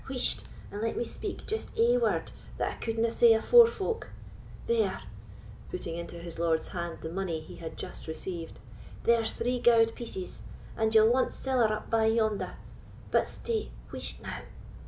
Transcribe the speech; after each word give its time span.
—whisht, 0.07 0.45
and 0.71 0.81
let 0.81 0.97
me 0.97 1.03
speak 1.03 1.45
just 1.45 1.69
ae 1.77 1.95
word 1.95 2.31
that 2.57 2.71
I 2.71 2.75
couldna 2.77 3.11
say 3.11 3.33
afore 3.35 3.67
folk; 3.67 4.09
there 4.65 5.03
(putting 5.69 5.95
into 5.95 6.15
his 6.17 6.39
lord's 6.39 6.69
hand 6.69 7.01
the 7.01 7.09
money 7.11 7.39
he 7.39 7.57
had 7.57 7.77
just 7.77 8.07
received)—there's 8.07 9.33
three 9.33 9.59
gowd 9.59 9.93
pieces; 9.93 10.41
and 10.75 10.95
ye'll 10.95 11.13
want 11.13 11.35
siller 11.35 11.71
up 11.71 11.91
bye 11.91 12.07
yonder. 12.07 12.55
But 13.11 13.27
stay, 13.27 13.69
whisht, 13.91 14.23
now!" 14.23 14.41